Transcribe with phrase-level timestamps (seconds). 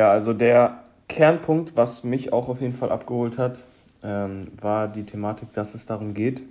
[0.00, 3.66] Ja, also der Kernpunkt, was mich auch auf jeden Fall abgeholt hat,
[4.02, 6.42] ähm, war die Thematik, dass es darum geht,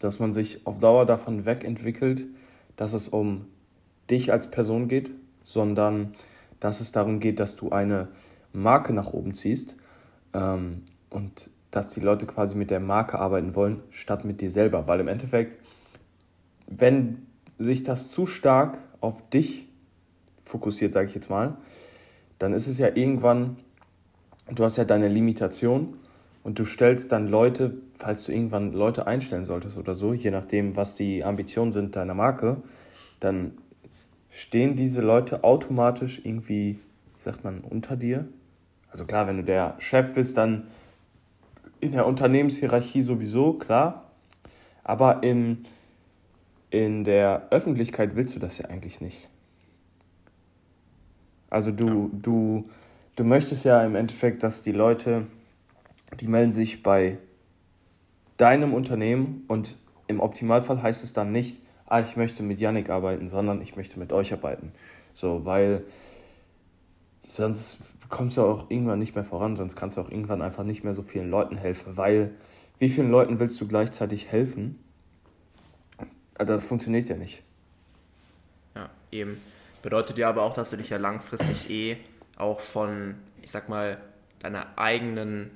[0.00, 2.26] dass man sich auf Dauer davon wegentwickelt,
[2.74, 3.46] dass es um
[4.10, 5.12] dich als Person geht,
[5.44, 6.14] sondern
[6.58, 8.08] dass es darum geht, dass du eine
[8.52, 9.76] Marke nach oben ziehst
[10.34, 14.88] ähm, und dass die Leute quasi mit der Marke arbeiten wollen, statt mit dir selber.
[14.88, 15.58] Weil im Endeffekt,
[16.66, 17.24] wenn
[17.56, 19.68] sich das zu stark auf dich
[20.42, 21.56] fokussiert, sage ich jetzt mal,
[22.42, 23.56] dann ist es ja irgendwann,
[24.50, 25.96] du hast ja deine Limitation
[26.42, 30.74] und du stellst dann Leute, falls du irgendwann Leute einstellen solltest oder so, je nachdem,
[30.74, 32.56] was die Ambitionen sind deiner Marke,
[33.20, 33.52] dann
[34.28, 36.80] stehen diese Leute automatisch irgendwie,
[37.16, 38.26] wie sagt man, unter dir.
[38.90, 40.64] Also klar, wenn du der Chef bist, dann
[41.80, 44.10] in der Unternehmenshierarchie sowieso, klar.
[44.82, 45.58] Aber in,
[46.70, 49.28] in der Öffentlichkeit willst du das ja eigentlich nicht.
[51.52, 52.08] Also du, ja.
[52.12, 52.64] du,
[53.14, 55.26] du möchtest ja im Endeffekt, dass die Leute,
[56.18, 57.18] die melden sich bei
[58.38, 63.28] deinem Unternehmen und im Optimalfall heißt es dann nicht, ah, ich möchte mit Yannick arbeiten,
[63.28, 64.72] sondern ich möchte mit euch arbeiten.
[65.12, 65.84] So, weil
[67.20, 70.84] sonst kommst du auch irgendwann nicht mehr voran, sonst kannst du auch irgendwann einfach nicht
[70.84, 72.30] mehr so vielen Leuten helfen, weil
[72.78, 74.82] wie vielen Leuten willst du gleichzeitig helfen?
[76.38, 77.42] Das funktioniert ja nicht.
[78.74, 79.36] Ja, eben.
[79.82, 81.98] Bedeutet ja aber auch, dass du dich ja langfristig eh
[82.36, 83.98] auch von, ich sag mal,
[84.38, 85.50] deiner eigenen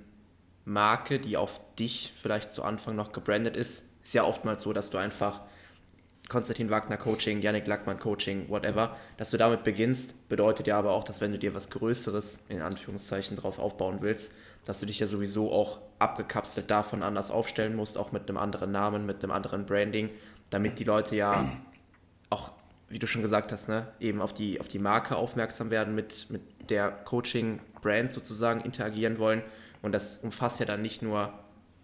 [0.65, 4.91] Marke, die auf dich vielleicht zu Anfang noch gebrandet ist, ist ja oftmals so, dass
[4.91, 5.41] du einfach
[6.29, 11.05] Konstantin Wagner Coaching, Yannick Lackmann Coaching, whatever, dass du damit beginnst, bedeutet ja aber auch,
[11.05, 14.33] dass wenn du dir was Größeres in Anführungszeichen drauf aufbauen willst,
[14.65, 18.73] dass du dich ja sowieso auch abgekapselt davon anders aufstellen musst, auch mit einem anderen
[18.73, 20.11] Namen, mit einem anderen Branding,
[20.51, 21.49] damit die Leute ja
[22.29, 22.53] auch
[22.89, 26.27] wie du schon gesagt hast, ne, eben auf die, auf die Marke aufmerksam werden, mit,
[26.31, 29.43] mit der Coaching-Brand sozusagen interagieren wollen.
[29.83, 31.33] Und das umfasst ja dann nicht nur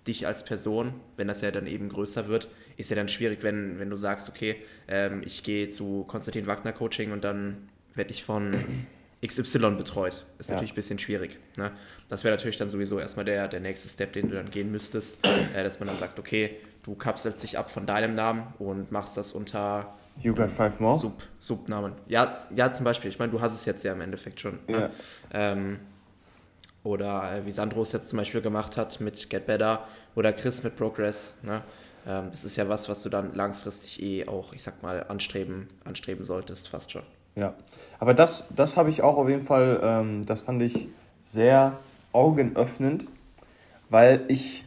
[0.07, 3.79] dich als Person, wenn das ja dann eben größer wird, ist ja dann schwierig, wenn,
[3.79, 4.57] wenn du sagst, okay,
[4.89, 8.53] ähm, ich gehe zu Konstantin Wagner Coaching und dann werde ich von
[9.27, 10.25] XY betreut.
[10.39, 10.55] Ist ja.
[10.55, 11.39] natürlich ein bisschen schwierig.
[11.57, 11.71] Ne?
[12.09, 15.25] Das wäre natürlich dann sowieso erstmal der, der nächste Step, den du dann gehen müsstest,
[15.25, 19.17] äh, dass man dann sagt, okay, du kapselst dich ab von deinem Namen und machst
[19.17, 20.97] das unter You got five more?
[20.97, 21.93] Sub, Subnamen.
[22.07, 23.11] Ja, ja, zum Beispiel.
[23.11, 24.59] Ich meine, du hast es jetzt ja im Endeffekt schon.
[24.69, 24.79] Ne?
[24.79, 24.91] Ja.
[25.33, 25.81] Ähm,
[26.85, 30.63] oder äh, wie Sandro es jetzt zum Beispiel gemacht hat mit Get Better oder Chris
[30.63, 31.39] mit Progress.
[31.43, 31.63] Ne?
[32.07, 35.69] Ähm, das ist ja was, was du dann langfristig eh auch, ich sag mal, anstreben,
[35.85, 37.03] anstreben solltest, fast schon.
[37.35, 37.55] Ja,
[37.99, 40.89] aber das, das habe ich auch auf jeden Fall, ähm, das fand ich
[41.21, 41.79] sehr
[42.13, 43.07] augenöffnend,
[43.89, 44.67] weil ich,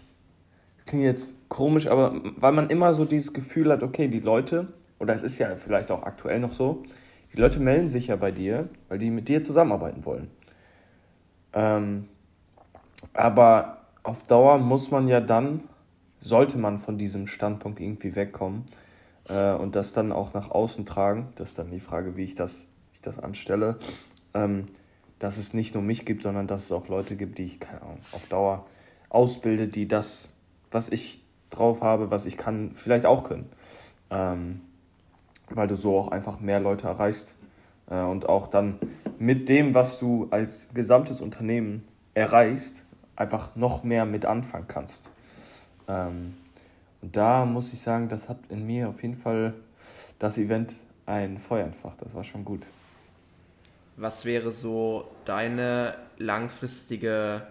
[0.77, 4.67] das klingt jetzt komisch, aber weil man immer so dieses Gefühl hat, okay, die Leute,
[5.05, 6.81] oder es ist ja vielleicht auch aktuell noch so,
[7.31, 10.31] die Leute melden sich ja bei dir, weil die mit dir zusammenarbeiten wollen.
[11.53, 12.07] Ähm,
[13.13, 15.63] aber auf Dauer muss man ja dann,
[16.19, 18.63] sollte man von diesem Standpunkt irgendwie wegkommen
[19.29, 21.27] äh, und das dann auch nach außen tragen.
[21.35, 23.77] Das ist dann die Frage, wie ich das, ich das anstelle.
[24.33, 24.65] Ähm,
[25.19, 27.83] dass es nicht nur mich gibt, sondern dass es auch Leute gibt, die ich, keine
[27.83, 28.65] Ahnung, auf Dauer
[29.09, 30.31] ausbilde, die das,
[30.71, 33.47] was ich drauf habe, was ich kann, vielleicht auch können.
[34.09, 34.61] Ähm,
[35.49, 37.35] weil du so auch einfach mehr Leute erreichst
[37.89, 38.79] äh, und auch dann
[39.17, 42.85] mit dem, was du als gesamtes Unternehmen erreichst,
[43.15, 45.11] einfach noch mehr mit anfangen kannst.
[45.87, 46.35] Ähm,
[47.01, 49.53] und da muss ich sagen, das hat in mir auf jeden Fall
[50.19, 52.01] das Event ein Feuer entfacht.
[52.01, 52.67] Das war schon gut.
[53.97, 57.47] Was wäre so deine langfristige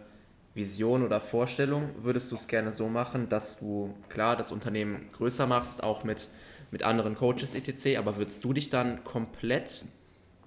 [0.54, 1.90] Vision oder Vorstellung?
[1.98, 6.28] Würdest du es gerne so machen, dass du klar das Unternehmen größer machst, auch mit
[6.74, 7.96] mit anderen Coaches etc.
[7.98, 9.84] Aber würdest du dich dann komplett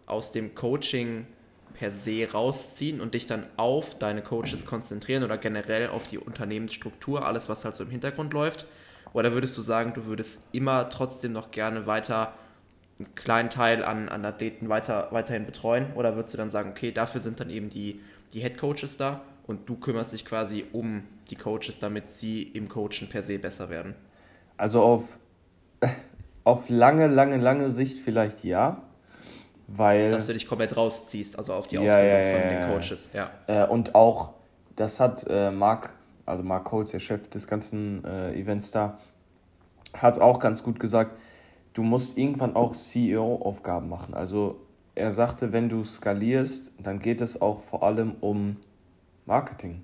[0.08, 1.26] aus dem Coaching
[1.74, 7.25] per se rausziehen und dich dann auf deine Coaches konzentrieren oder generell auf die Unternehmensstruktur,
[7.25, 8.66] alles was halt so im Hintergrund läuft?
[9.13, 12.34] Oder würdest du sagen, du würdest immer trotzdem noch gerne weiter
[13.00, 15.94] einen kleinen Teil an, an Athleten weiter, weiterhin betreuen?
[15.96, 18.01] Oder würdest du dann sagen, okay, dafür sind dann eben die,
[18.34, 22.68] die Head Coaches da und du kümmerst dich quasi um die Coaches, damit sie im
[22.68, 23.96] Coachen per se besser werden?
[24.57, 25.19] Also auf
[26.48, 28.82] auf lange, lange, lange Sicht vielleicht ja.
[29.68, 33.10] Weil, Dass du dich komplett rausziehst, also auf die Ausbildung ja, ja, von den Coaches.
[33.14, 33.30] Ja.
[33.48, 34.32] Äh, und auch,
[34.78, 35.94] das hat äh, Marc,
[36.26, 38.98] also Marc Coles, der Chef des ganzen äh, Events da,
[39.94, 41.20] hat es auch ganz gut gesagt,
[41.74, 44.14] du musst irgendwann auch CEO-Aufgaben machen.
[44.14, 44.62] Also
[44.96, 48.56] er sagte, wenn du skalierst, dann geht es auch vor allem um
[49.26, 49.84] Marketing,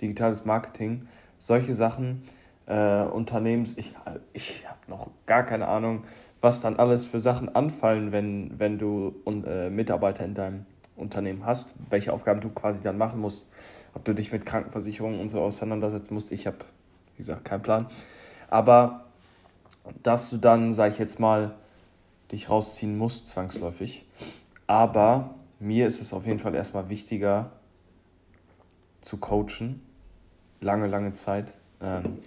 [0.00, 1.08] digitales Marketing,
[1.38, 2.22] solche Sachen
[2.70, 3.76] äh, Unternehmens.
[3.76, 3.94] Ich,
[4.32, 6.04] ich habe noch gar keine Ahnung,
[6.40, 11.74] was dann alles für Sachen anfallen, wenn, wenn du äh, Mitarbeiter in deinem Unternehmen hast,
[11.88, 13.48] welche Aufgaben du quasi dann machen musst,
[13.94, 16.30] ob du dich mit Krankenversicherungen und so auseinandersetzen musst.
[16.30, 16.58] Ich habe,
[17.16, 17.86] wie gesagt, keinen Plan.
[18.48, 19.06] Aber
[20.02, 21.54] dass du dann, sage ich jetzt mal,
[22.30, 24.06] dich rausziehen musst, zwangsläufig.
[24.68, 27.50] Aber mir ist es auf jeden Fall erstmal wichtiger
[29.00, 29.82] zu coachen,
[30.60, 32.18] lange, lange Zeit, ähm,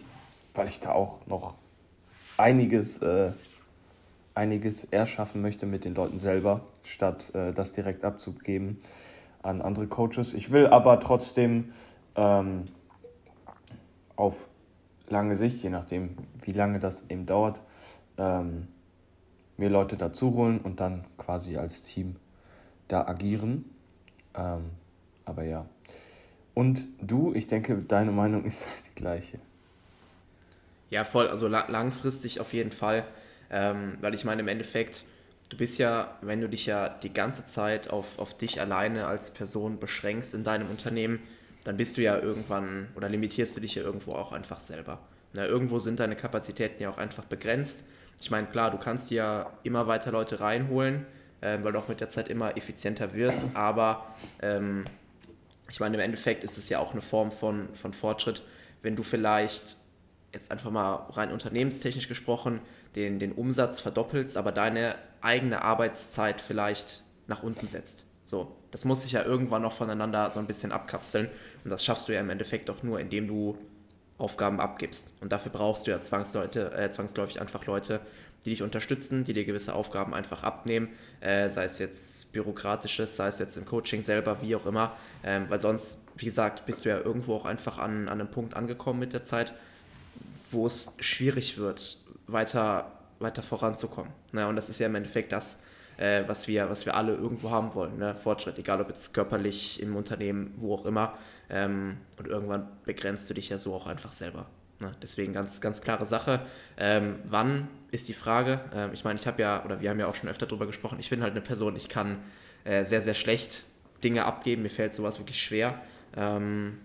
[0.54, 1.56] weil ich da auch noch
[2.38, 3.32] einiges, äh,
[4.36, 8.80] einiges erschaffen möchte mit den Leuten selber, statt äh, das direkt abzugeben
[9.42, 10.34] an andere Coaches.
[10.34, 11.74] Ich will aber trotzdem
[12.16, 12.64] ähm,
[14.16, 14.48] auf
[15.10, 17.62] lange Sicht, je nachdem, wie lange das eben dauert,
[18.18, 18.68] ähm,
[19.58, 22.16] mir Leute dazu holen und dann quasi als Team
[22.88, 23.66] da agieren.
[24.36, 24.72] Ähm,
[25.26, 25.66] aber ja.
[26.54, 29.40] Und du, ich denke, deine Meinung ist halt die gleiche.
[30.94, 33.04] Ja, voll, also langfristig auf jeden Fall.
[33.50, 35.06] Ähm, weil ich meine, im Endeffekt,
[35.50, 39.32] du bist ja, wenn du dich ja die ganze Zeit auf, auf dich alleine als
[39.32, 41.20] Person beschränkst in deinem Unternehmen,
[41.64, 45.00] dann bist du ja irgendwann oder limitierst du dich ja irgendwo auch einfach selber.
[45.34, 47.86] Na, irgendwo sind deine Kapazitäten ja auch einfach begrenzt.
[48.22, 51.08] Ich meine, klar, du kannst ja immer weiter Leute reinholen,
[51.42, 54.14] äh, weil du auch mit der Zeit immer effizienter wirst, aber
[54.44, 54.86] ähm,
[55.72, 58.44] ich meine, im Endeffekt ist es ja auch eine Form von, von Fortschritt,
[58.84, 59.78] wenn du vielleicht
[60.34, 62.62] jetzt einfach mal rein unternehmenstechnisch gesprochen
[62.96, 68.06] den, den Umsatz verdoppelst, aber deine eigene Arbeitszeit vielleicht nach unten setzt.
[68.26, 71.30] So, das muss sich ja irgendwann noch voneinander so ein bisschen abkapseln.
[71.64, 73.58] Und das schaffst du ja im Endeffekt auch nur, indem du
[74.18, 75.12] Aufgaben abgibst.
[75.22, 78.00] Und dafür brauchst du ja Zwangsleute, äh, zwangsläufig einfach Leute,
[78.46, 80.90] die dich unterstützen, die dir gewisse Aufgaben einfach abnehmen,
[81.22, 84.96] äh, sei es jetzt bürokratisches, sei es jetzt im Coaching selber, wie auch immer.
[85.24, 88.56] Ähm, weil sonst, wie gesagt, bist du ja irgendwo auch einfach an, an einem Punkt
[88.56, 89.54] angekommen mit der Zeit,
[90.54, 91.98] wo es schwierig wird,
[92.28, 94.12] weiter, weiter voranzukommen.
[94.32, 95.60] Na, und das ist ja im Endeffekt das,
[95.98, 97.98] äh, was, wir, was wir alle irgendwo haben wollen.
[97.98, 98.16] Ne?
[98.16, 101.18] Fortschritt, egal ob jetzt körperlich, im Unternehmen, wo auch immer.
[101.50, 104.46] Ähm, und irgendwann begrenzt du dich ja so auch einfach selber.
[104.80, 104.92] Ne?
[105.02, 106.42] Deswegen ganz, ganz klare Sache.
[106.78, 108.60] Ähm, wann ist die Frage?
[108.74, 111.00] Ähm, ich meine, ich habe ja, oder wir haben ja auch schon öfter darüber gesprochen,
[111.00, 112.20] ich bin halt eine Person, ich kann
[112.64, 113.64] äh, sehr, sehr schlecht
[114.04, 114.64] Dinge abgeben.
[114.64, 115.80] Mir fällt sowas wirklich schwer.
[116.16, 116.80] Ähm,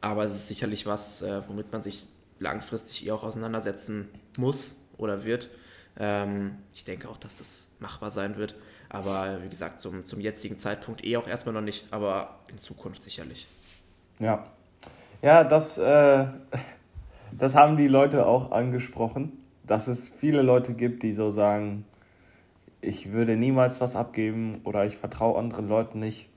[0.00, 2.06] aber es ist sicherlich was, äh, womit man sich
[2.40, 4.08] langfristig eher auch auseinandersetzen
[4.38, 5.50] muss oder wird.
[5.98, 8.56] Ähm, ich denke auch, dass das machbar sein wird.
[8.88, 13.04] Aber wie gesagt, zum, zum jetzigen Zeitpunkt eh auch erstmal noch nicht, aber in Zukunft
[13.04, 13.46] sicherlich.
[14.18, 14.46] Ja.
[15.22, 16.26] Ja, das, äh,
[17.38, 21.84] das haben die Leute auch angesprochen, dass es viele Leute gibt, die so sagen,
[22.80, 26.28] ich würde niemals was abgeben oder ich vertraue anderen Leuten nicht.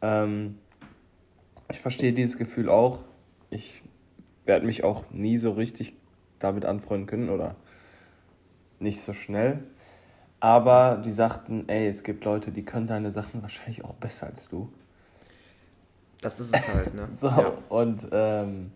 [0.00, 0.58] Ähm,
[1.70, 3.04] ich verstehe dieses Gefühl auch.
[3.50, 3.82] Ich
[4.48, 5.94] werde mich auch nie so richtig
[6.40, 7.54] damit anfreunden können oder
[8.80, 9.62] nicht so schnell.
[10.40, 14.48] Aber die sagten, ey, es gibt Leute, die können deine Sachen wahrscheinlich auch besser als
[14.48, 14.72] du.
[16.20, 17.08] Das ist es halt, ne?
[17.10, 17.52] so, ja.
[17.68, 18.72] und ähm,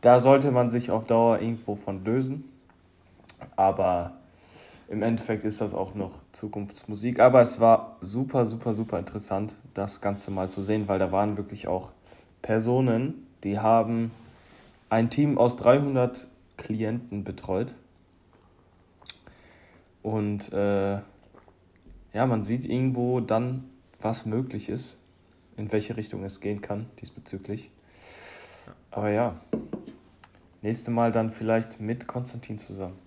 [0.00, 2.44] da sollte man sich auf Dauer irgendwo von lösen.
[3.56, 4.14] Aber
[4.88, 7.20] im Endeffekt ist das auch noch Zukunftsmusik.
[7.20, 11.36] Aber es war super, super, super interessant, das Ganze mal zu sehen, weil da waren
[11.36, 11.92] wirklich auch
[12.42, 14.12] Personen, die haben
[14.90, 17.74] ein Team aus 300 Klienten betreut.
[20.02, 21.00] Und äh,
[22.12, 23.70] ja, man sieht irgendwo dann,
[24.00, 24.98] was möglich ist,
[25.56, 27.70] in welche Richtung es gehen kann diesbezüglich.
[28.90, 29.34] Aber ja,
[30.62, 32.98] nächste Mal dann vielleicht mit Konstantin zusammen.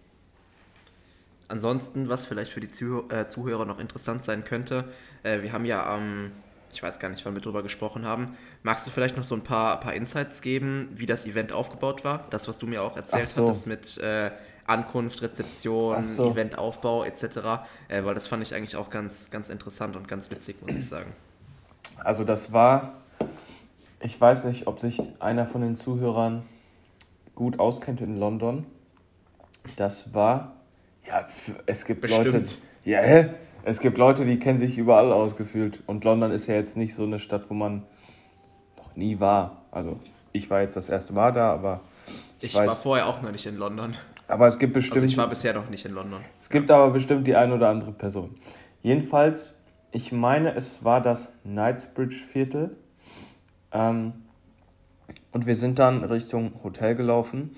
[1.49, 2.67] Ansonsten, was vielleicht für die
[3.13, 4.85] äh, Zuhörer noch interessant sein könnte,
[5.23, 6.31] äh, wir haben ja am
[6.74, 8.36] ich weiß gar nicht, wann wir drüber gesprochen haben.
[8.63, 12.25] Magst du vielleicht noch so ein paar, paar Insights geben, wie das Event aufgebaut war?
[12.32, 13.48] Das, was du mir auch erzählt so.
[13.48, 14.32] hattest mit äh,
[14.65, 16.32] Ankunft, Rezeption, so.
[16.32, 17.24] Eventaufbau etc.
[17.88, 20.88] Äh, weil das fand ich eigentlich auch ganz, ganz interessant und ganz witzig, muss ich
[20.88, 21.13] sagen.
[22.03, 22.94] Also das war,
[24.00, 26.44] ich weiß nicht, ob sich einer von den Zuhörern
[27.36, 28.65] gut auskennt in London.
[29.75, 30.56] Das war,
[31.08, 31.25] ja,
[31.65, 32.34] es gibt Bestimmt.
[32.34, 32.46] Leute,
[32.86, 33.30] ja, hä?
[33.65, 35.82] Es gibt Leute, die kennen sich überall ausgefühlt.
[35.86, 37.84] Und London ist ja jetzt nicht so eine Stadt, wo man
[38.77, 39.63] noch nie war.
[39.72, 40.00] Also
[40.34, 41.79] ich war jetzt das erste Mal da, aber
[42.39, 43.96] ich, ich weiß, war vorher auch noch nicht in London.
[44.27, 44.96] Aber es gibt bestimmt.
[44.96, 46.20] Also ich war bisher noch nicht in London.
[46.39, 48.32] Es gibt aber bestimmt die eine oder andere Person.
[48.82, 49.60] Jedenfalls,
[49.91, 52.75] ich meine, es war das Knightsbridge Viertel.
[53.72, 54.13] Ähm,
[55.32, 57.51] und wir sind dann Richtung Hotel gelaufen.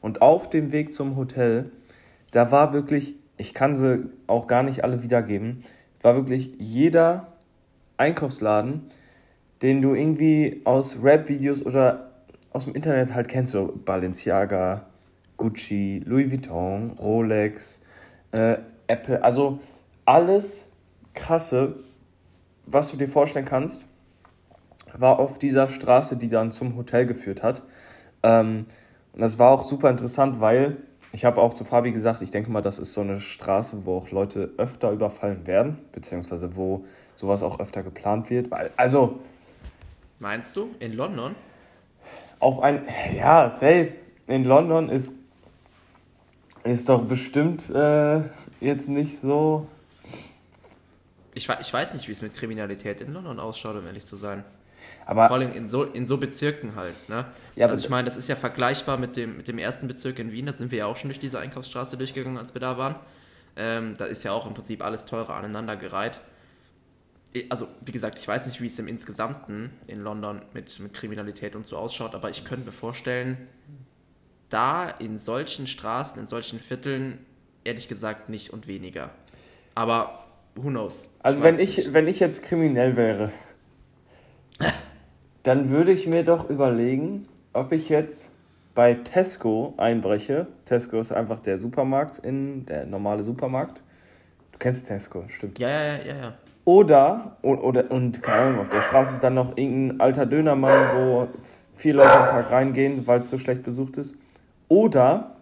[0.00, 1.70] Und auf dem Weg zum Hotel,
[2.32, 5.62] da war wirklich ich kann sie auch gar nicht alle wiedergeben.
[5.98, 7.28] Es war wirklich jeder
[7.96, 8.86] Einkaufsladen,
[9.60, 12.10] den du irgendwie aus Rap-Videos oder
[12.50, 14.86] aus dem Internet halt kennst, so Balenciaga,
[15.36, 17.80] Gucci, Louis Vuitton, Rolex,
[18.32, 19.58] äh, Apple, also
[20.04, 20.66] alles
[21.14, 21.76] krasse
[22.66, 23.86] was du dir vorstellen kannst,
[24.96, 27.62] war auf dieser Straße, die dann zum Hotel geführt hat.
[28.22, 28.66] Ähm,
[29.12, 30.76] und das war auch super interessant, weil
[31.12, 33.98] ich habe auch zu Fabi gesagt, ich denke mal, das ist so eine Straße, wo
[33.98, 36.84] auch Leute öfter überfallen werden, beziehungsweise wo
[37.16, 38.50] sowas auch öfter geplant wird.
[38.50, 39.20] Weil, also.
[40.18, 40.70] Meinst du?
[40.80, 41.34] In London?
[42.38, 42.86] Auf ein.
[43.14, 43.94] Ja, safe.
[44.26, 45.12] In London ist.
[46.64, 48.20] Ist doch bestimmt äh,
[48.60, 49.66] jetzt nicht so.
[51.34, 54.44] Ich, ich weiß nicht, wie es mit Kriminalität in London ausschaut, um ehrlich zu sein.
[55.06, 56.94] Aber Vor allem in so, in so Bezirken halt.
[57.08, 57.26] Ne?
[57.56, 60.32] Ja, also ich meine, das ist ja vergleichbar mit dem, mit dem ersten Bezirk in
[60.32, 60.46] Wien.
[60.46, 62.96] Da sind wir ja auch schon durch diese Einkaufsstraße durchgegangen, als wir da waren.
[63.56, 66.20] Ähm, da ist ja auch im Prinzip alles teurer aneinandergereiht.
[67.50, 71.56] Also, wie gesagt, ich weiß nicht, wie es im Insgesamten in London mit, mit Kriminalität
[71.56, 73.48] und so ausschaut, aber ich könnte mir vorstellen,
[74.50, 77.24] da in solchen Straßen, in solchen Vierteln,
[77.64, 79.10] ehrlich gesagt nicht und weniger.
[79.74, 81.10] Aber who knows?
[81.22, 83.32] Also, wenn ich, wenn ich jetzt kriminell wäre,
[85.42, 88.30] dann würde ich mir doch überlegen, ob ich jetzt
[88.74, 90.46] bei Tesco einbreche.
[90.64, 93.82] Tesco ist einfach der Supermarkt in der normale Supermarkt.
[94.52, 95.58] Du kennst Tesco, stimmt.
[95.58, 96.32] Ja, ja, ja, ja.
[96.64, 101.28] Oder, oder, und keine Ahnung, auf der Straße ist dann noch irgendein alter Dönermann, wo
[101.74, 104.14] vier Leute am Tag reingehen, weil es so schlecht besucht ist.
[104.68, 105.32] Oder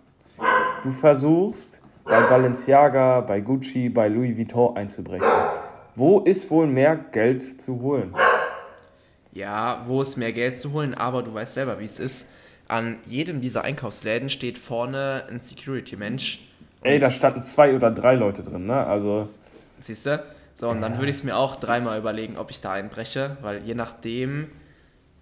[0.83, 5.29] du versuchst bei Balenciaga, bei Gucci, bei Louis Vuitton einzubrechen.
[5.95, 8.15] Wo ist wohl mehr Geld zu holen?
[9.33, 12.27] Ja, wo ist mehr Geld zu holen, aber du weißt selber, wie es ist.
[12.69, 16.41] An jedem dieser Einkaufsläden steht vorne ein Security-Mensch.
[16.83, 18.87] Ey, da standen zwei oder drei Leute drin, ne?
[18.87, 19.29] Also.
[19.81, 20.23] Siehst du?
[20.57, 23.63] So, und dann würde ich es mir auch dreimal überlegen, ob ich da einbreche, weil
[23.65, 24.51] je nachdem,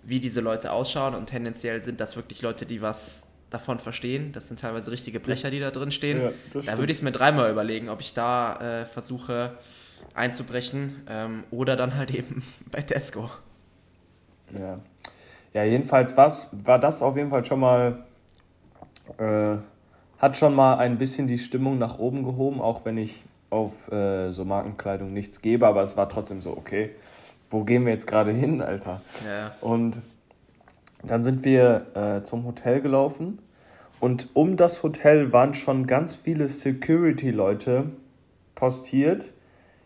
[0.02, 4.32] wie diese Leute ausschauen und tendenziell sind das wirklich Leute, die was davon verstehen.
[4.32, 6.20] Das sind teilweise richtige Brecher, die da drin stehen.
[6.20, 9.52] Ja, da würde ich es mir dreimal überlegen, ob ich da äh, versuche
[10.14, 13.30] einzubrechen ähm, oder dann halt eben bei Tesco.
[14.56, 14.78] Ja.
[15.54, 18.04] Ja, jedenfalls was, war das auf jeden Fall schon mal,
[19.18, 19.56] äh,
[20.18, 24.30] hat schon mal ein bisschen die Stimmung nach oben gehoben, auch wenn ich auf äh,
[24.30, 26.90] so Markenkleidung nichts gebe, aber es war trotzdem so, okay,
[27.50, 29.00] wo gehen wir jetzt gerade hin, Alter?
[29.26, 29.52] Ja.
[29.62, 30.02] Und
[31.02, 33.38] dann sind wir äh, zum Hotel gelaufen
[34.00, 37.86] und um das Hotel waren schon ganz viele Security-Leute
[38.54, 39.32] postiert.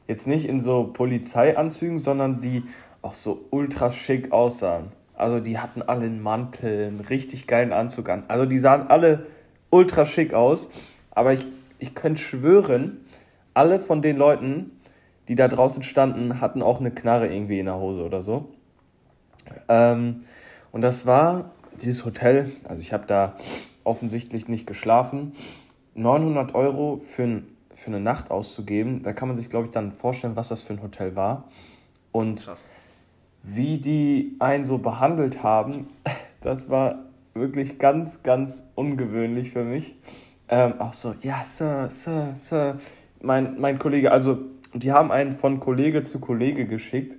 [0.08, 2.64] Jetzt nicht in so Polizeianzügen, sondern die
[3.02, 4.90] auch so ultra schick aussahen.
[5.14, 8.24] Also die hatten alle einen Mantel, einen richtig geilen Anzug an.
[8.28, 9.26] Also die sahen alle
[9.70, 10.70] ultra schick aus.
[11.10, 11.44] Aber ich,
[11.78, 13.04] ich könnte schwören,
[13.54, 14.70] alle von den Leuten,
[15.28, 18.48] die da draußen standen, hatten auch eine Knarre irgendwie in der Hose oder so.
[19.68, 20.24] Ähm,
[20.70, 23.34] und das war dieses Hotel, also ich habe da
[23.84, 25.32] offensichtlich nicht geschlafen.
[25.94, 29.92] 900 Euro für, ein, für eine Nacht auszugeben, da kann man sich, glaube ich, dann
[29.92, 31.48] vorstellen, was das für ein Hotel war.
[32.12, 32.70] Und Krass
[33.42, 35.88] wie die einen so behandelt haben,
[36.40, 39.96] das war wirklich ganz, ganz ungewöhnlich für mich.
[40.48, 42.76] Ähm, auch so, ja, Sir, Sir, Sir.
[43.20, 44.38] Mein, mein Kollege, also
[44.74, 47.16] die haben einen von Kollege zu Kollege geschickt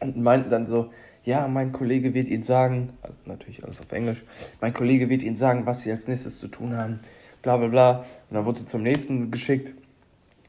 [0.00, 0.90] und meinten dann so,
[1.24, 2.92] ja, mein Kollege wird Ihnen sagen,
[3.24, 4.22] natürlich alles auf Englisch,
[4.60, 6.98] mein Kollege wird Ihnen sagen, was Sie als nächstes zu tun haben,
[7.42, 7.98] bla bla bla.
[8.30, 9.72] Und dann wurde sie zum nächsten geschickt.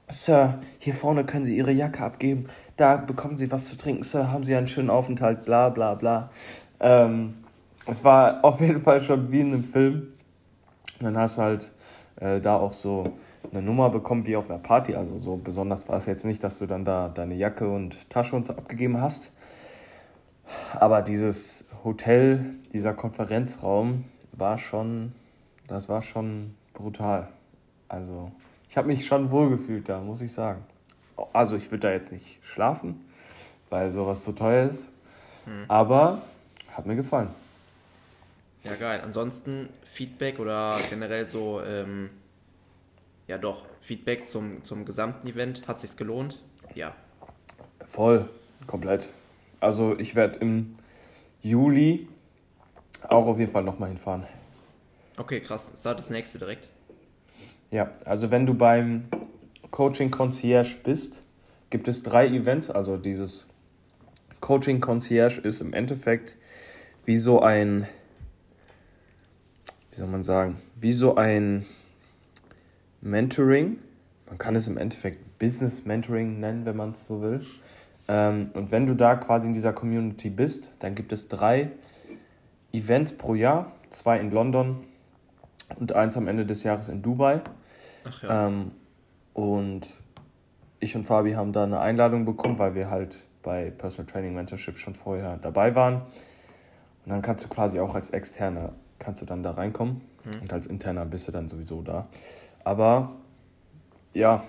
[0.09, 2.45] Sir, hier vorne können Sie Ihre Jacke abgeben.
[2.77, 4.03] Da bekommen Sie was zu trinken.
[4.03, 5.45] Sir, haben Sie einen schönen Aufenthalt.
[5.45, 6.29] Bla bla bla.
[6.79, 7.33] Ähm,
[7.87, 10.13] es war auf jeden Fall schon wie in einem Film.
[10.99, 11.73] Und dann hast du halt
[12.17, 13.13] äh, da auch so
[13.51, 14.95] eine Nummer bekommen wie auf einer Party.
[14.95, 18.35] Also so besonders war es jetzt nicht, dass du dann da deine Jacke und Tasche
[18.35, 19.31] und so abgegeben hast.
[20.73, 25.13] Aber dieses Hotel, dieser Konferenzraum war schon,
[25.67, 27.27] das war schon brutal.
[27.89, 28.31] Also
[28.69, 30.63] ich habe mich schon wohlgefühlt da, muss ich sagen.
[31.33, 33.05] Also ich würde da jetzt nicht schlafen,
[33.69, 34.91] weil sowas zu teuer ist.
[35.45, 35.65] Hm.
[35.67, 36.21] Aber
[36.71, 37.29] hat mir gefallen.
[38.63, 39.01] Ja, geil.
[39.03, 42.09] Ansonsten Feedback oder generell so, ähm,
[43.27, 45.67] ja doch, Feedback zum, zum gesamten Event.
[45.67, 46.39] Hat sich's gelohnt?
[46.75, 46.93] Ja.
[47.85, 48.27] Voll,
[48.67, 49.09] komplett.
[49.59, 50.75] Also ich werde im
[51.41, 52.07] Juli
[53.07, 54.27] auch auf jeden Fall nochmal hinfahren.
[55.17, 55.69] Okay, krass.
[55.69, 56.69] Ist da das nächste direkt?
[57.71, 59.05] Ja, also wenn du beim
[59.71, 61.21] Coaching Concierge bist,
[61.69, 62.69] gibt es drei Events.
[62.69, 63.47] Also dieses
[64.39, 66.35] Coaching Concierge ist im Endeffekt
[67.05, 67.87] wie so ein,
[69.91, 71.65] wie soll man sagen, wie so ein
[73.01, 73.79] Mentoring.
[74.27, 77.45] Man kann es im Endeffekt Business Mentoring nennen, wenn man es so will.
[78.07, 81.71] Ähm, und wenn du da quasi in dieser Community bist, dann gibt es drei
[82.73, 84.77] Events pro Jahr, zwei in London
[85.75, 87.41] und eins am Ende des Jahres in Dubai.
[88.05, 88.47] Ach ja.
[88.47, 88.71] Ähm,
[89.37, 89.93] und
[90.79, 94.79] ich und Fabi haben da eine Einladung bekommen, weil wir halt bei Personal Training Mentorship
[94.79, 96.01] schon vorher dabei waren.
[97.05, 100.01] Und dann kannst du quasi auch als Externer, kannst du dann da reinkommen.
[100.25, 100.41] Mhm.
[100.41, 102.07] Und als Interner bist du dann sowieso da.
[102.63, 103.11] Aber
[104.15, 104.43] ja,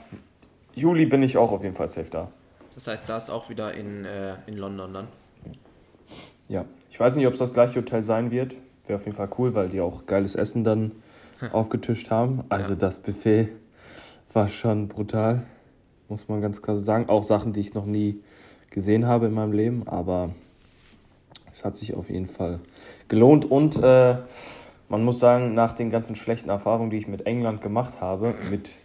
[0.75, 2.33] Juli bin ich auch auf jeden Fall safe da.
[2.75, 5.09] Das heißt, da ist auch wieder in, äh, in London dann?
[6.49, 8.57] Ja, ich weiß nicht, ob es das gleiche Hotel sein wird.
[8.87, 10.92] Wäre auf jeden Fall cool, weil die auch geiles Essen dann
[11.52, 12.42] aufgetischt haben.
[12.49, 12.78] Also ja.
[12.78, 13.50] das Buffet
[14.32, 15.47] war schon brutal,
[16.08, 17.08] muss man ganz klar sagen.
[17.08, 18.20] Auch Sachen, die ich noch nie
[18.70, 20.30] gesehen habe in meinem Leben, aber
[21.50, 22.61] es hat sich auf jeden Fall
[23.08, 24.16] gelohnt und äh,
[24.88, 28.78] man muss sagen, nach den ganzen schlechten Erfahrungen, die ich mit England gemacht habe, mit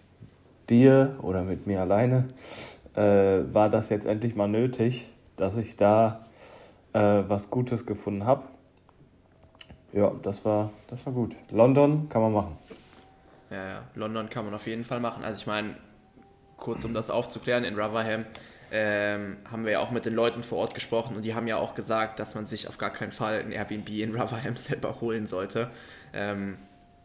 [0.70, 2.28] dir oder mit mir alleine,
[2.96, 3.02] äh,
[3.54, 6.26] war das jetzt endlich mal nötig, dass ich da
[6.94, 8.44] äh, was Gutes gefunden habe.
[9.92, 11.36] Ja, das war, das war gut.
[11.52, 12.58] London kann man machen.
[13.54, 15.24] Ja, ja, London kann man auf jeden Fall machen.
[15.24, 15.76] Also ich meine,
[16.58, 18.26] kurz um das aufzuklären, in Rotherham
[18.72, 21.58] ähm, haben wir ja auch mit den Leuten vor Ort gesprochen und die haben ja
[21.58, 25.28] auch gesagt, dass man sich auf gar keinen Fall ein Airbnb in Rotherham selber holen
[25.28, 25.70] sollte.
[26.14, 26.58] Ähm,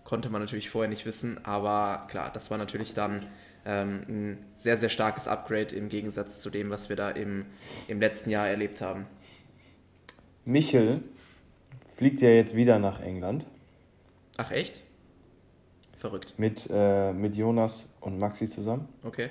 [0.04, 3.26] konnte man natürlich vorher nicht wissen, aber klar, das war natürlich dann
[3.66, 7.44] ähm, ein sehr, sehr starkes Upgrade im Gegensatz zu dem, was wir da im,
[7.88, 9.04] im letzten Jahr erlebt haben.
[10.46, 11.02] Michel
[11.94, 13.46] fliegt ja jetzt wieder nach England.
[14.38, 14.82] Ach echt?
[15.98, 16.34] Verrückt.
[16.38, 18.88] Mit, äh, mit Jonas und Maxi zusammen.
[19.02, 19.30] Okay.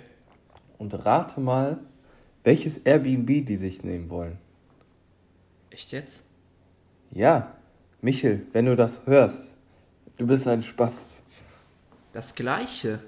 [0.78, 1.80] Und rate mal,
[2.44, 4.38] welches Airbnb die sich nehmen wollen.
[5.70, 6.24] Echt jetzt?
[7.12, 7.54] Ja.
[8.02, 9.54] Michel, wenn du das hörst,
[10.18, 11.24] du bist ein Spaß.
[12.14, 13.00] Das gleiche?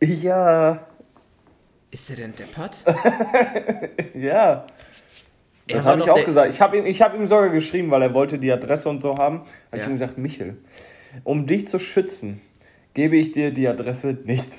[0.00, 0.86] Ja.
[1.90, 2.84] Ist der denn deppert?
[4.14, 4.66] ja.
[5.68, 6.52] Das habe ich auch gesagt.
[6.52, 9.38] Ich habe ihm, hab ihm sogar geschrieben, weil er wollte die Adresse und so haben.
[9.38, 9.78] Habe ja.
[9.78, 10.56] ich ihm gesagt, Michel,
[11.24, 12.40] um dich zu schützen,
[12.94, 14.58] gebe ich dir die Adresse nicht.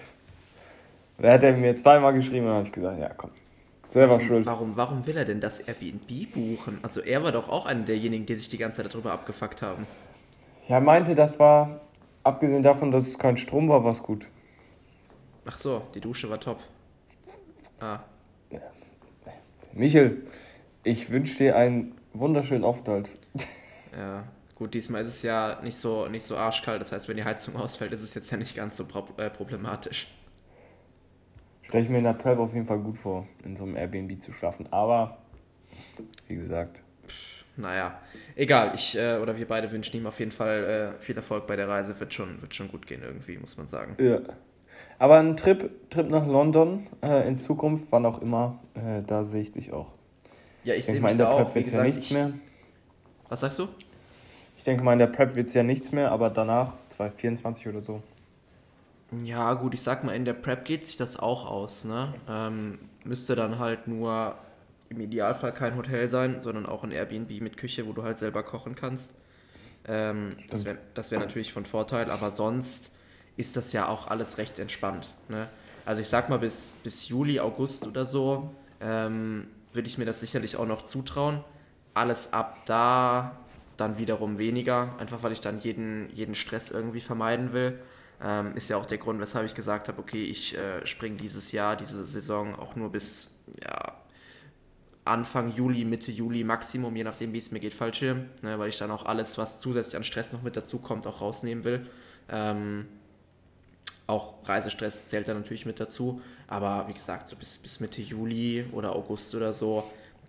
[1.17, 3.29] Und er hat er mir zweimal geschrieben und habe ich gesagt, ja komm,
[3.87, 4.45] selber warum, schuld.
[4.45, 6.79] Warum, warum will er denn das Airbnb buchen?
[6.81, 9.85] Also er war doch auch einer derjenigen, die sich die ganze Zeit darüber abgefuckt haben.
[10.67, 11.81] Ja, meinte, das war,
[12.23, 14.27] abgesehen davon, dass es kein Strom war, war es gut.
[15.45, 16.59] Ach so, die Dusche war top.
[17.79, 17.99] Ah.
[19.73, 20.21] Michel,
[20.83, 23.17] ich wünsche dir einen wunderschönen Aufenthalt.
[23.97, 24.23] Ja,
[24.63, 26.79] gut, diesmal ist es ja nicht so, nicht so arschkalt.
[26.79, 28.85] Das heißt, wenn die Heizung ausfällt, ist es jetzt ja nicht ganz so
[29.17, 30.07] äh, problematisch.
[31.63, 34.21] Stelle ich mir in der Prep auf jeden Fall gut vor, in so einem Airbnb
[34.21, 34.71] zu schlafen.
[34.71, 35.17] Aber,
[36.29, 36.81] wie gesagt.
[37.05, 37.99] Pff, naja,
[38.37, 38.71] egal.
[38.73, 41.67] Ich äh, oder wir beide wünschen ihm auf jeden Fall äh, viel Erfolg bei der
[41.67, 41.99] Reise.
[41.99, 43.97] Wird schon, wird schon gut gehen irgendwie, muss man sagen.
[43.99, 44.21] Ja.
[44.97, 49.41] Aber ein Trip, Trip nach London äh, in Zukunft, wann auch immer, äh, da sehe
[49.41, 49.91] ich dich auch.
[50.63, 51.53] Ja, ich sehe mich da auch.
[51.53, 52.11] Wie gesagt, ja nichts ich...
[52.11, 52.31] mehr.
[53.27, 53.67] Was sagst du?
[54.63, 57.81] Ich denke mal, in der Prep wird es ja nichts mehr, aber danach, 2024 oder
[57.81, 58.01] so.
[59.21, 61.83] Ja, gut, ich sag mal, in der Prep geht sich das auch aus.
[61.83, 62.13] Ne?
[62.29, 64.35] Ähm, müsste dann halt nur
[64.87, 68.41] im Idealfall kein Hotel sein, sondern auch ein Airbnb mit Küche, wo du halt selber
[68.41, 69.13] kochen kannst.
[69.85, 72.93] Ähm, das wäre das wär natürlich von Vorteil, aber sonst
[73.35, 75.13] ist das ja auch alles recht entspannt.
[75.27, 75.49] Ne?
[75.85, 80.21] Also ich sag mal, bis, bis Juli, August oder so ähm, würde ich mir das
[80.21, 81.43] sicherlich auch noch zutrauen.
[81.95, 83.42] Alles ab da
[83.77, 87.79] dann wiederum weniger, einfach weil ich dann jeden, jeden Stress irgendwie vermeiden will.
[88.21, 91.51] Ähm, ist ja auch der Grund, weshalb ich gesagt habe, okay, ich äh, springe dieses
[91.51, 93.31] Jahr, diese Saison auch nur bis
[93.61, 93.93] ja,
[95.05, 98.77] Anfang Juli, Mitte Juli Maximum, je nachdem, wie es mir geht, Fallschirm, ne, weil ich
[98.77, 101.87] dann auch alles, was zusätzlich an Stress noch mit dazu kommt, auch rausnehmen will.
[102.29, 102.87] Ähm,
[104.07, 106.21] auch Reisestress zählt da natürlich mit dazu.
[106.47, 109.83] Aber wie gesagt, so bis, bis Mitte Juli oder August oder so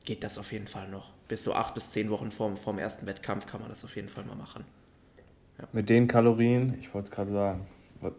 [0.04, 1.13] geht das auf jeden Fall noch.
[1.28, 4.08] Bis so acht bis zehn Wochen vorm, vorm ersten Wettkampf kann man das auf jeden
[4.08, 4.64] Fall mal machen.
[5.58, 5.68] Ja.
[5.72, 7.66] Mit den Kalorien, ich wollte es gerade sagen.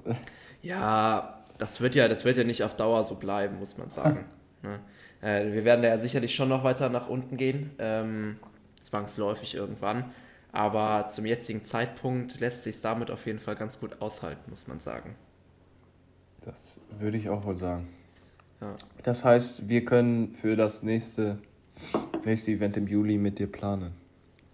[0.61, 4.25] Ja, das wird ja, das wird ja nicht auf Dauer so bleiben, muss man sagen.
[4.63, 4.79] ne?
[5.21, 8.37] äh, wir werden da ja sicherlich schon noch weiter nach unten gehen, ähm,
[8.81, 10.05] zwangsläufig irgendwann.
[10.51, 14.79] Aber zum jetzigen Zeitpunkt lässt sich damit auf jeden Fall ganz gut aushalten, muss man
[14.79, 15.15] sagen.
[16.41, 17.87] Das würde ich auch wohl sagen.
[18.61, 18.75] Ja.
[19.03, 21.37] Das heißt, wir können für das nächste,
[22.25, 23.93] nächste Event im Juli mit dir planen.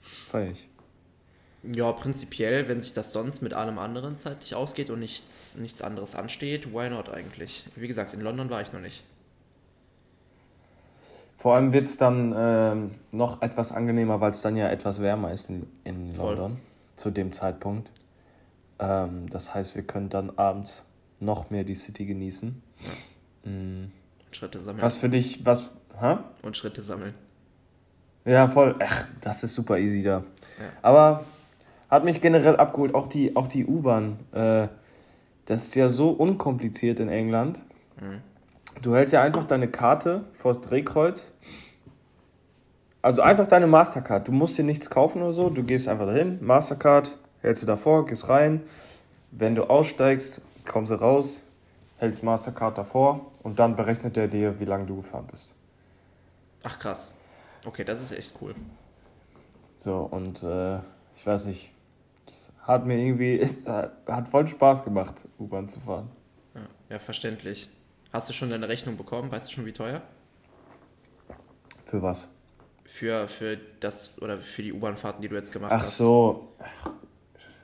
[0.02, 0.68] Feier ich.
[1.76, 6.16] Ja, prinzipiell, wenn sich das sonst mit allem anderen zeitlich ausgeht und nichts, nichts anderes
[6.16, 7.66] ansteht, why not eigentlich?
[7.76, 9.04] Wie gesagt, in London war ich noch nicht.
[11.38, 15.32] Vor allem wird es dann ähm, noch etwas angenehmer, weil es dann ja etwas wärmer
[15.32, 16.58] ist in, in London
[16.96, 17.92] zu dem Zeitpunkt.
[18.80, 20.84] Ähm, das heißt, wir können dann abends
[21.20, 22.62] noch mehr die City genießen.
[23.44, 23.92] Mhm.
[24.32, 24.82] Schritte sammeln.
[24.82, 26.18] Was für dich, was, hä?
[26.44, 27.14] Und Schritte sammeln.
[28.26, 28.76] Ja, voll.
[28.80, 30.18] Ach, das ist super easy da.
[30.18, 30.24] Ja.
[30.82, 31.24] Aber
[31.90, 34.20] hat mich generell abgeholt, auch die, auch die U-Bahn.
[34.32, 34.68] Äh,
[35.46, 37.64] das ist ja so unkompliziert in England.
[38.00, 38.22] Mhm.
[38.82, 41.34] Du hältst ja einfach deine Karte vors Drehkreuz
[43.02, 44.28] Also einfach deine Mastercard.
[44.28, 45.50] Du musst dir nichts kaufen oder so.
[45.50, 48.62] Du gehst einfach dahin, Mastercard, hältst du davor, gehst rein.
[49.32, 51.42] Wenn du aussteigst, kommst du raus,
[51.98, 55.56] hältst Mastercard davor und dann berechnet er dir, wie lange du gefahren bist.
[56.64, 57.16] Ach krass.
[57.66, 58.56] Okay, das ist echt cool.
[59.78, 60.78] So, und äh,
[61.16, 61.72] ich weiß nicht,
[62.26, 66.10] das hat mir irgendwie, ist, hat voll Spaß gemacht, U-Bahn zu fahren.
[66.54, 67.70] Ja, ja, verständlich.
[68.14, 69.32] Hast du schon deine Rechnung bekommen?
[69.32, 70.02] Weißt du schon, wie teuer?
[71.84, 72.30] Für was?
[72.84, 75.94] Für, für das oder für die U-Bahn-Fahrten, die du jetzt gemacht Ach hast.
[75.94, 76.50] Ach so,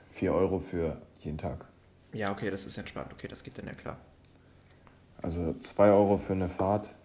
[0.09, 1.65] 4 Euro für jeden Tag.
[2.13, 3.11] Ja, okay, das ist entspannt.
[3.13, 3.97] Okay, das geht dann ja klar.
[5.21, 6.95] Also 2 Euro für eine Fahrt.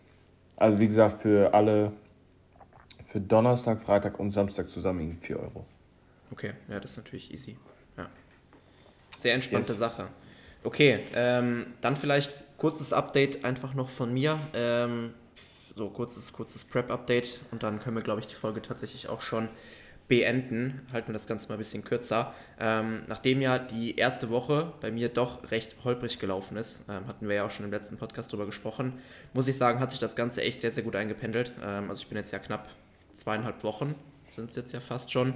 [0.57, 1.93] Also wie gesagt, für alle,
[3.05, 5.67] für Donnerstag, Freitag und Samstag zusammen 4 Euro.
[6.31, 7.57] Okay, ja, das ist natürlich easy.
[7.97, 8.09] Ja.
[9.17, 9.79] Sehr entspannte yes.
[9.79, 10.09] Sache.
[10.65, 14.39] Okay, ähm, dann vielleicht kurzes Update einfach noch von mir.
[14.55, 19.21] Ähm, so kurzes, kurzes Prep-Update und dann können wir, glaube ich, die Folge tatsächlich auch
[19.21, 19.49] schon
[20.13, 20.87] beenden.
[20.93, 22.35] Halten wir das Ganze mal ein bisschen kürzer.
[22.61, 27.29] Ähm, nachdem ja die erste Woche bei mir doch recht holprig gelaufen ist, ähm, hatten
[27.29, 28.99] wir ja auch schon im letzten Podcast darüber gesprochen,
[29.33, 31.53] muss ich sagen, hat sich das Ganze echt sehr, sehr gut eingependelt.
[31.65, 32.69] Ähm, also ich bin jetzt ja knapp
[33.15, 33.95] zweieinhalb Wochen,
[34.31, 35.33] sind es jetzt ja fast schon.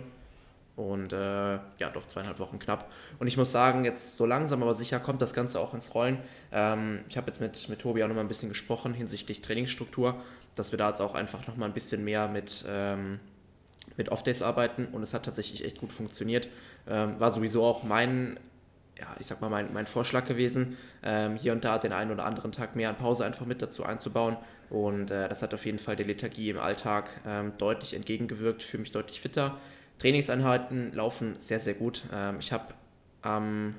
[0.76, 2.92] Und äh, ja, doch zweieinhalb Wochen knapp.
[3.18, 6.18] Und ich muss sagen, jetzt so langsam aber sicher kommt das Ganze auch ins Rollen.
[6.52, 10.20] Ähm, ich habe jetzt mit, mit Tobi auch nochmal ein bisschen gesprochen hinsichtlich Trainingsstruktur,
[10.54, 13.20] dass wir da jetzt auch einfach nochmal ein bisschen mehr mit, ähm,
[13.96, 14.86] mit Off-Days arbeiten.
[14.92, 16.48] Und es hat tatsächlich echt gut funktioniert.
[16.88, 18.38] Ähm, war sowieso auch mein,
[18.98, 22.24] ja, ich sag mal, mein, mein Vorschlag gewesen, ähm, hier und da den einen oder
[22.24, 24.36] anderen Tag mehr an Pause einfach mit dazu einzubauen.
[24.70, 28.82] Und äh, das hat auf jeden Fall der Lethargie im Alltag ähm, deutlich entgegengewirkt, fühle
[28.82, 29.58] mich deutlich fitter.
[29.98, 32.04] Trainingseinheiten laufen sehr, sehr gut.
[32.12, 32.74] Ähm, ich habe
[33.22, 33.74] am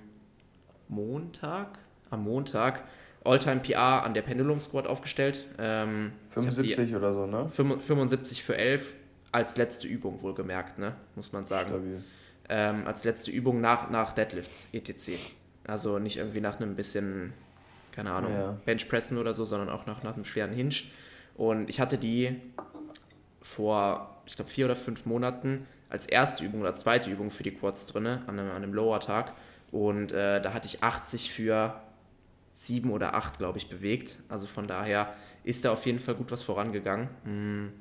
[0.87, 2.83] Montag, am Montag
[3.23, 5.45] Alltime PR an der Pendulum Squad aufgestellt.
[5.59, 7.49] Ähm, 75 oder so, ne?
[7.49, 8.93] 75 für 11
[9.37, 10.95] als letzte Übung wohlgemerkt, ne?
[11.15, 11.69] muss man sagen.
[11.69, 12.03] Stabil.
[12.49, 15.11] Ähm, als letzte Übung nach, nach Deadlifts, etc.
[15.65, 17.33] Also nicht irgendwie nach einem bisschen,
[17.91, 18.57] keine Ahnung, ja.
[18.65, 20.75] Benchpressen oder so, sondern auch nach, nach einem schweren Hinge.
[21.35, 22.35] Und ich hatte die
[23.41, 27.51] vor, ich glaube, vier oder fünf Monaten als erste Übung oder zweite Übung für die
[27.51, 29.33] Quads drin, an einem, an einem Lower-Tag.
[29.71, 31.79] Und äh, da hatte ich 80 für
[32.55, 34.17] 7 oder 8, glaube ich, bewegt.
[34.29, 37.09] Also von daher ist da auf jeden Fall gut was vorangegangen.
[37.23, 37.73] Hm.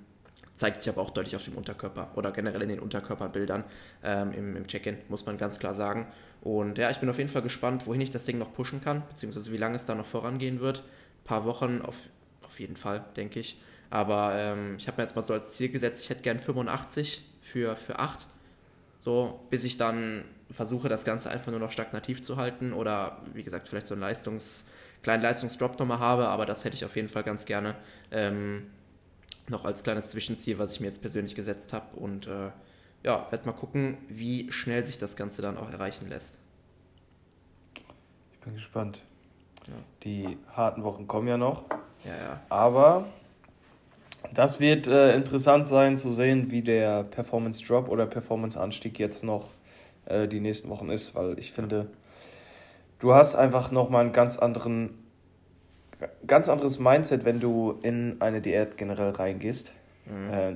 [0.56, 3.64] Zeigt sich aber auch deutlich auf dem Unterkörper oder generell in den Unterkörperbildern
[4.02, 6.06] ähm, im, im Check-In, muss man ganz klar sagen.
[6.40, 9.02] Und ja, ich bin auf jeden Fall gespannt, wohin ich das Ding noch pushen kann,
[9.08, 10.78] beziehungsweise wie lange es da noch vorangehen wird.
[10.78, 11.96] Ein paar Wochen auf,
[12.42, 13.60] auf jeden Fall, denke ich.
[13.90, 17.22] Aber ähm, ich habe mir jetzt mal so als Ziel gesetzt, ich hätte gern 85
[17.40, 18.26] für, für 8.
[18.98, 23.42] So, bis ich dann versuche, das Ganze einfach nur noch stagnativ zu halten oder wie
[23.42, 24.66] gesagt, vielleicht so einen Leistungs,
[25.02, 27.74] kleinen Leistungsdrop nochmal habe, aber das hätte ich auf jeden Fall ganz gerne
[28.10, 28.66] ähm,
[29.48, 32.50] noch als kleines Zwischenziel, was ich mir jetzt persönlich gesetzt habe und äh,
[33.02, 36.38] ja, werde mal gucken, wie schnell sich das Ganze dann auch erreichen lässt.
[38.32, 39.02] Ich bin gespannt.
[39.66, 39.74] Ja.
[40.02, 41.64] Die harten Wochen kommen ja noch.
[42.04, 42.40] Ja, ja.
[42.48, 43.06] Aber
[44.32, 49.24] das wird äh, interessant sein zu sehen, wie der Performance Drop oder Performance Anstieg jetzt
[49.24, 49.48] noch
[50.06, 51.88] äh, die nächsten Wochen ist, weil ich finde,
[52.98, 55.05] du hast einfach nochmal einen ganz anderen,
[56.26, 59.72] ganz anderes Mindset, wenn du in eine Diät generell reingehst.
[60.06, 60.32] Mhm.
[60.32, 60.54] Äh,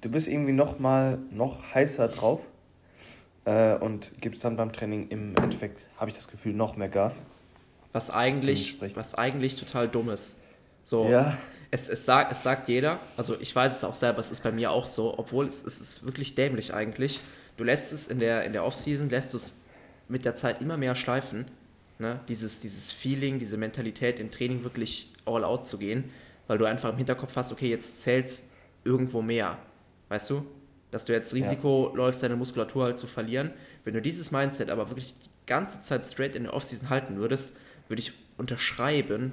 [0.00, 2.48] du bist irgendwie nochmal noch heißer drauf
[3.44, 7.24] äh, und gibst dann beim Training im Endeffekt, habe ich das Gefühl, noch mehr Gas.
[7.92, 10.36] Was eigentlich, was eigentlich total dumm ist.
[10.82, 11.36] So, ja
[11.72, 14.52] es, es, sagt, es sagt jeder, also ich weiß es auch selber, es ist bei
[14.52, 17.20] mir auch so, obwohl es, es ist wirklich dämlich eigentlich.
[17.56, 19.54] Du lässt es in der, in der Offseason, lässt du es
[20.06, 21.46] mit der Zeit immer mehr schleifen.
[21.98, 22.20] Ne?
[22.28, 26.10] Dieses, dieses Feeling, diese Mentalität im Training wirklich all out zu gehen,
[26.46, 28.42] weil du einfach im Hinterkopf hast, okay, jetzt zählt
[28.84, 29.58] irgendwo mehr.
[30.08, 30.44] Weißt du?
[30.90, 31.96] Dass du jetzt Risiko ja.
[31.96, 33.50] läufst, deine Muskulatur halt zu verlieren.
[33.84, 37.52] Wenn du dieses Mindset aber wirklich die ganze Zeit straight in der Offseason halten würdest,
[37.88, 39.32] würde ich unterschreiben,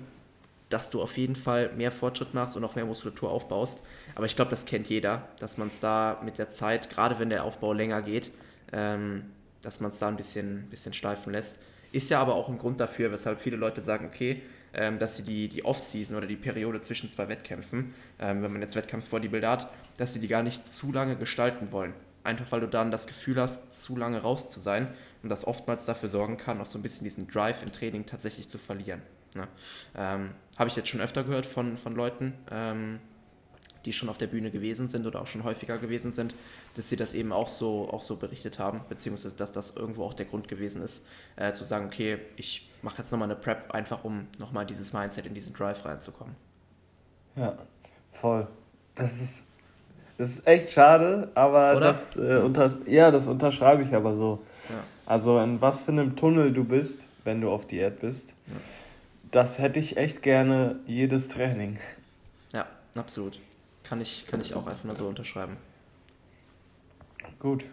[0.69, 3.82] dass du auf jeden Fall mehr Fortschritt machst und auch mehr Muskulatur aufbaust.
[4.15, 7.30] Aber ich glaube, das kennt jeder, dass man es da mit der Zeit, gerade wenn
[7.30, 8.32] der Aufbau länger geht,
[8.72, 9.26] ähm,
[9.62, 11.60] dass man es da ein bisschen, bisschen steifen lässt.
[11.91, 14.41] Ist ja aber auch ein Grund dafür, weshalb viele Leute sagen, okay,
[14.73, 18.62] ähm, dass sie die, die Off-Season oder die Periode zwischen zwei Wettkämpfen, ähm, wenn man
[18.62, 21.93] jetzt Wettkampf-Bodybuilder hat, dass sie die gar nicht zu lange gestalten wollen.
[22.23, 24.88] Einfach weil du dann das Gefühl hast, zu lange raus zu sein
[25.23, 28.47] und das oftmals dafür sorgen kann, auch so ein bisschen diesen Drive im Training tatsächlich
[28.47, 29.02] zu verlieren.
[29.36, 29.47] Ne?
[29.97, 32.99] Ähm, Habe ich jetzt schon öfter gehört von, von Leuten, ähm,
[33.86, 36.36] die schon auf der Bühne gewesen sind oder auch schon häufiger gewesen sind,
[36.76, 40.13] dass sie das eben auch so, auch so berichtet haben, beziehungsweise dass das irgendwo auch
[40.13, 41.04] der Grund gewesen ist,
[41.38, 45.26] äh, zu sagen, okay, ich mache jetzt nochmal eine Prep, einfach um nochmal dieses Mindset
[45.26, 46.36] in diesen Drive reinzukommen.
[47.36, 47.58] Ja,
[48.12, 48.48] voll.
[48.96, 49.48] Das ist,
[50.18, 51.88] Das ist echt schade, aber Oder?
[51.88, 54.42] das, äh, unter, ja, das unterschreibe ich aber so.
[54.68, 54.76] Ja.
[55.06, 58.56] Also in was für einem Tunnel du bist, wenn du auf Diät bist, ja.
[59.32, 61.80] das hätte ich echt gerne jedes Training.
[62.54, 63.39] Ja, absolut.
[63.89, 65.58] Kann ich, kann ich auch einfach mal so unterschreiben.
[67.39, 67.65] Gut.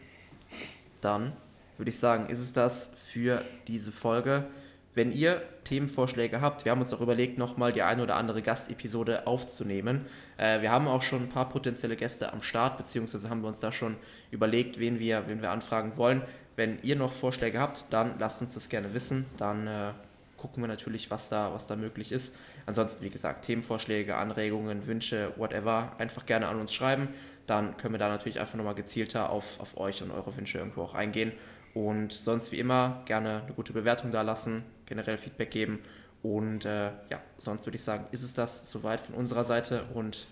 [1.02, 1.34] Dann
[1.76, 4.46] würde ich sagen, ist es das für diese Folge.
[4.94, 9.26] Wenn ihr Themenvorschläge habt, wir haben uns auch überlegt, nochmal die eine oder andere Gastepisode
[9.26, 10.06] aufzunehmen.
[10.38, 13.60] Äh, wir haben auch schon ein paar potenzielle Gäste am Start, beziehungsweise haben wir uns
[13.60, 13.98] da schon
[14.30, 16.22] überlegt, wen wir, wen wir anfragen wollen.
[16.56, 19.26] Wenn ihr noch Vorschläge habt, dann lasst uns das gerne wissen.
[19.36, 19.92] Dann äh,
[20.38, 22.34] gucken wir natürlich, was da, was da möglich ist.
[22.66, 27.08] Ansonsten, wie gesagt, Themenvorschläge, Anregungen, Wünsche, whatever, einfach gerne an uns schreiben.
[27.46, 30.82] Dann können wir da natürlich einfach nochmal gezielter auf, auf euch und eure Wünsche irgendwo
[30.82, 31.32] auch eingehen.
[31.74, 35.78] Und sonst wie immer gerne eine gute Bewertung da lassen, generell Feedback geben.
[36.22, 40.26] Und äh, ja, sonst würde ich sagen, ist es das soweit von unserer Seite und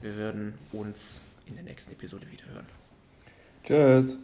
[0.00, 2.66] wir würden uns in der nächsten Episode wieder hören.
[3.62, 4.18] Tschüss.